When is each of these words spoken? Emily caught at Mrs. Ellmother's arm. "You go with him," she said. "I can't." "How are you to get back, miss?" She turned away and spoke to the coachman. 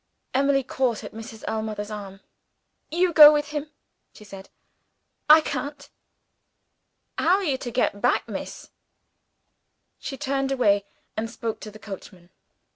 Emily 0.33 0.63
caught 0.63 1.03
at 1.03 1.11
Mrs. 1.13 1.43
Ellmother's 1.47 1.91
arm. 1.91 2.21
"You 2.89 3.13
go 3.13 3.31
with 3.31 3.49
him," 3.49 3.69
she 4.15 4.23
said. 4.23 4.49
"I 5.29 5.41
can't." 5.41 5.87
"How 7.19 7.35
are 7.35 7.43
you 7.43 7.59
to 7.59 7.69
get 7.69 8.01
back, 8.01 8.27
miss?" 8.27 8.71
She 9.99 10.17
turned 10.17 10.51
away 10.51 10.85
and 11.15 11.29
spoke 11.29 11.59
to 11.59 11.69
the 11.69 11.77
coachman. 11.77 12.31